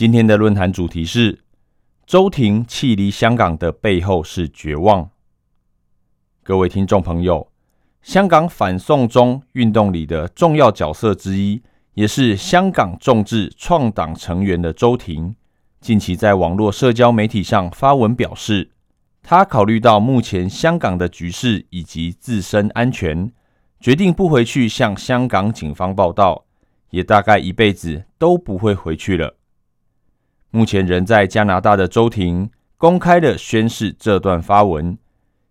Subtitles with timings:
[0.00, 1.40] 今天的论坛主题是：
[2.06, 5.10] 周庭弃离香港的背后是绝望。
[6.42, 7.52] 各位听众朋友，
[8.00, 11.60] 香港反送中运动里的重要角色之一，
[11.92, 15.36] 也是香港众志创党成员的周庭，
[15.82, 18.70] 近期在网络社交媒体上发文表示，
[19.22, 23.30] 他考虑到目前香港的局势以及自身安全。
[23.78, 26.46] 决定不回去向香港警方报道，
[26.88, 29.36] 也大概一辈子都不会回去了。
[30.50, 34.96] 目前仍在加拿大的周庭公开的宣誓这段发文，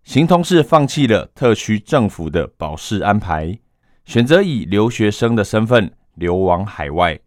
[0.04, 3.60] 形同是放弃了特区政府的保释安排，
[4.06, 7.20] 选择以留学生的身份流亡海外。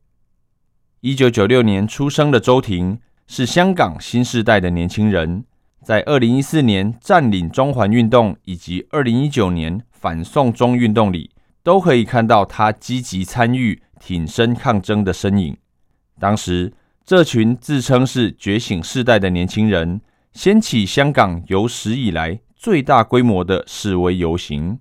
[1.00, 5.44] 一九九六年出生的周庭是香港新时代的年轻人，
[5.82, 9.82] 在二零一四年占领中环运动以及二零一九年。
[10.02, 11.30] 反送中运动里，
[11.62, 15.56] 都可以看到他积极参与、挺身抗争的身影。
[16.18, 16.72] 当时，
[17.04, 20.00] 这群自称是觉醒世代的年轻人，
[20.32, 24.78] 掀起香港有史以来最大规模的示威游行，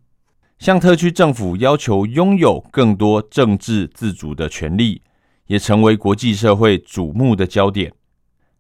[0.60, 5.02] 向特区政府要求拥有更多政治自主的权利，
[5.48, 7.92] 也成为国际社会瞩目的焦点。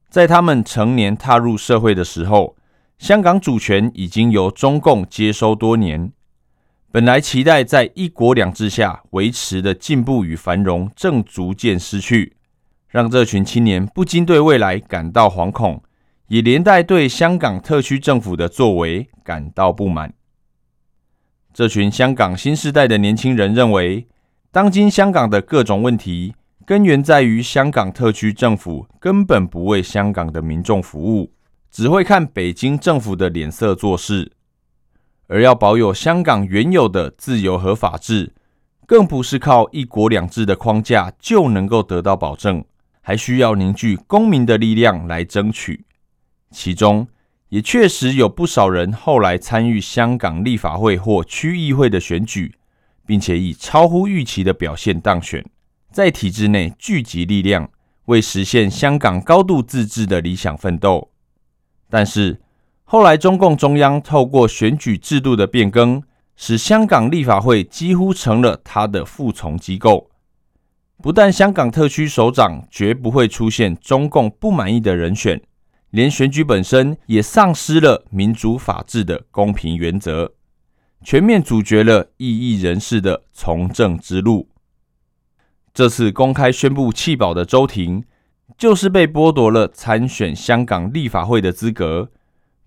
[0.09, 2.57] 在他们成年踏入社会的时候，
[2.97, 6.11] 香港主权已经由中共接收多年。
[6.91, 12.35] 本来期待在一国两制下维持的进步与繁荣，正逐渐失去，
[12.91, 15.81] 让这群青年不禁对未来感到惶恐，
[16.27, 20.13] 也连带对香港特区政府的作为感到不满。
[21.53, 24.07] 这群香港新时代的年轻人认为，
[24.51, 26.35] 当今香港的各种问题
[26.65, 31.33] 根源在于香港特区政府根本不为香港的民众服务，
[31.71, 34.33] 只会看北京政府的脸色做事。
[35.27, 38.33] 而要保有香港原有的自由和法治，
[38.85, 42.63] 更不是靠一国两制的框架就能够得到保证，
[43.01, 45.85] 还需要凝聚公民的力量来争取。
[46.51, 47.07] 其中
[47.49, 52.55] 也确实有不少人后来参与香港立法会或区议会的选举，
[53.05, 55.45] 并且以超乎预期的表现当选，
[55.91, 57.69] 在体制内聚集力量，
[58.05, 61.11] 为实现香港高度自治的理想奋斗。
[61.89, 62.41] 但是，
[62.83, 66.03] 后来，中共中央透过选举制度的变更，
[66.35, 70.10] 使香港立法会几乎成了他的服从机构。
[71.01, 75.41] 不但香港特区首长绝不会出现中共不满意的人选，
[75.89, 80.33] 连选举本身也丧失了民主法治的公平原则，
[81.03, 84.47] 全面阻绝了异议人士的从政之路。
[85.73, 88.03] 这次公开宣布弃保的周庭，
[88.55, 92.11] 就是被剥夺了参选香港立法会的资格。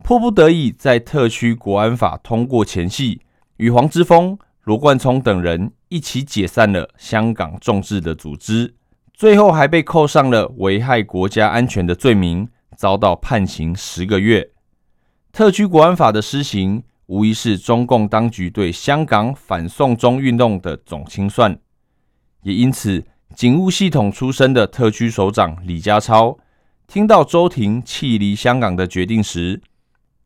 [0.02, 3.20] 迫不得已，在特区国安法通过前夕，
[3.58, 8.74] 与黄之锋、罗冠聪等人一起解散了香港众志的组织，
[9.12, 14.50] 最后还被扣上了危害国家安全的罪名，遭到判刑十个月。
[15.30, 21.56] 特区国安法的施行，无疑是中共当局对香港反送中运动的总清算。
[22.42, 23.04] 也因此，
[23.36, 26.36] 警务系统出身的特区首长李家超，
[26.88, 29.62] 听到周庭弃离香港的决定时，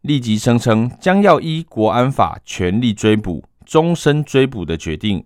[0.01, 5.23] 立即声称将要依国安法全力追捕、终身追捕的决定，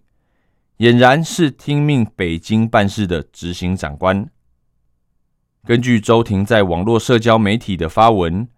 [0.82, 4.28] 俨然是听命北京办事的执行长官。
[5.64, 8.48] 根据周庭在网络社交媒体的发文，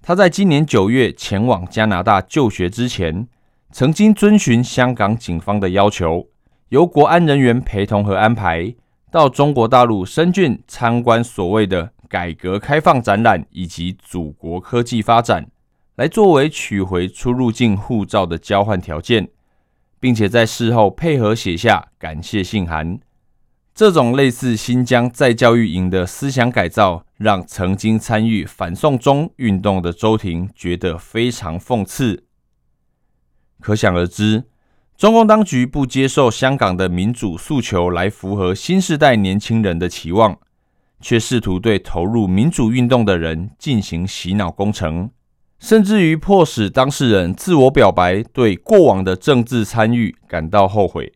[0.00, 3.28] 他在今年九月前往加拿大就学之前，
[3.70, 6.26] 曾经遵循香港警方的要求，
[6.70, 8.74] 由国安人员陪同和安排
[9.10, 15.50] 到中国大陆深圳参观所谓的改革开放展览以及祖国科技发展。
[15.96, 19.28] 来作为取回出入境护照的交换条件，
[20.04, 23.00] 并且在事后配合写下感谢信函。
[23.74, 32.24] 这种类似新疆再教育营的思想改造，让曾经参与反送中运动的周庭觉得非常讽刺。
[33.62, 34.44] 可想而知，
[34.94, 40.38] 中共当局不接受香港的民主诉求来符合新时代年轻人的期望，
[41.00, 45.08] 却试图对投入民主运动的人进行洗脑工程。
[45.64, 51.14] 甚至于迫使当事人自我表白，对过往的政治参与感到后悔。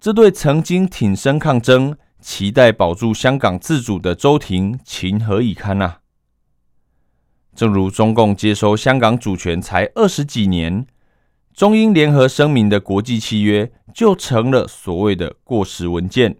[0.00, 6.00] 这对曾经挺身抗争、期待保住香港自主的周庭情何以堪啊？
[7.54, 10.84] 正如中共接收香港主权才二十几年，
[11.54, 16.38] 中英联合声明的国际契约就成了所谓的过时文件，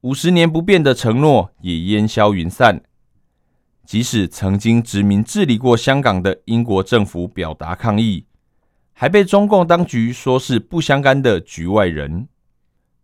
[0.00, 2.80] 五十年不变的承诺也烟消云散。
[3.88, 8.26] 即使曾经殖民治理过香港的英国政府表达抗议，
[8.92, 12.28] 还被中共当局说是不相干的局外人。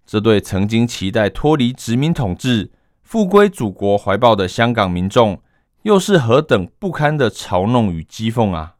[0.05, 2.71] 这对曾经期待脱离殖民统治、
[3.01, 5.41] 复归祖国怀抱的香港民众，
[5.85, 8.75] 又是何等不堪的嘲弄与讥讽啊！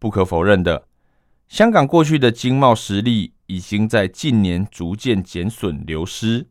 [0.00, 0.88] 不可否认的，
[1.46, 6.48] 香港过去的经贸实力已经在近年逐渐减损流失，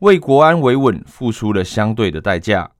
[0.00, 2.72] 为国安维稳付出了相对的代价。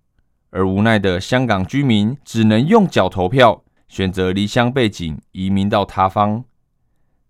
[0.51, 6.45] 而无奈的香港居民只能用脚投票，选择离乡背井，移民到他方。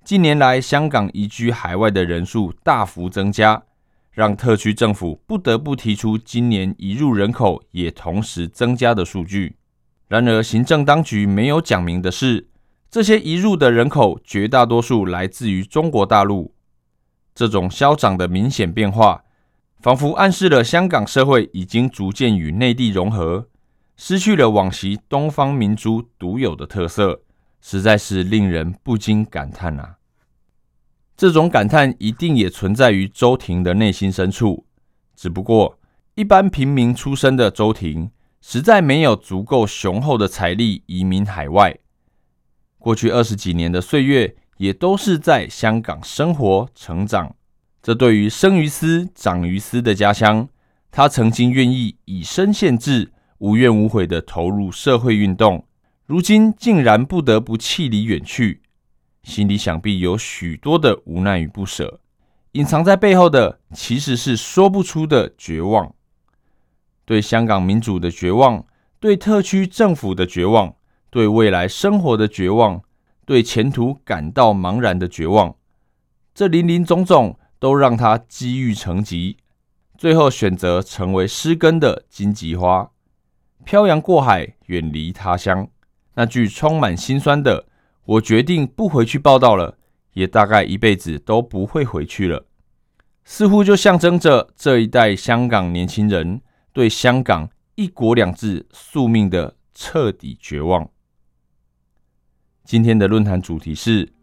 [0.05, 3.65] 近年来，香港移居海外的人数大幅增加，
[4.11, 9.57] 让特区政府不得不提出今年移入人口也同时增加的数据。
[10.07, 12.49] 然而，行政当局没有讲明的是，
[12.89, 16.55] 这些移入的人口绝大多数来自于中国大陆。
[17.35, 19.25] 这种消长的明显变化。
[19.81, 23.49] 仿佛暗示了香港社会已经逐渐与内地融合，
[23.97, 27.23] 失去了往昔东方明珠独有的特色，
[27.61, 29.97] 实在是令人不禁感叹啊！
[31.17, 34.67] 这种感叹一定也存在于周婷的内心深处，
[35.15, 35.79] 只不过
[36.17, 38.11] 一般平民出身的周婷，
[38.41, 41.79] 实在没有足够雄厚的财力移民海外。
[42.79, 47.37] 过去二十几年的岁月，也都是在香港生活成长。
[47.89, 50.47] 这对于生于斯、长于斯的家乡，
[50.91, 55.65] 他曾经愿意以身献志、无怨无悔的投入社会运动，
[56.05, 58.61] 如今竟然不得不弃离远去，
[59.23, 61.99] 心里想必有许多的无奈与不舍。
[62.53, 65.95] 隐藏在背后的，其实是说不出的绝望，
[67.07, 68.67] 对香港民主的绝望，
[69.01, 70.75] 对特区政府的绝望，
[71.09, 72.83] 对未来生活的绝望，
[73.25, 75.57] 对前途感到茫然的绝望。
[76.35, 77.35] 这林林总总。
[77.59, 79.39] 都让他积郁成疾，
[79.97, 82.91] 最后选择成为失根的荆棘花，
[83.65, 85.69] 漂洋过海，远离他乡。
[86.15, 87.67] 那句充满心酸的
[88.05, 89.77] “我决定不回去报道了”，
[90.15, 92.47] 也大概一辈子都不会回去了。
[93.25, 96.41] 似乎就象征着这一代香港年轻人
[96.73, 100.89] 对香港“一国两制”宿命的彻底绝望。
[102.65, 104.18] 今天的论坛主题是。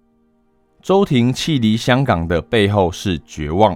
[0.85, 3.75] 周婷弃离香港的背后是绝望。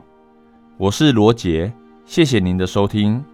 [0.78, 1.74] 我是罗杰，
[2.06, 3.26] 谢谢您的收听。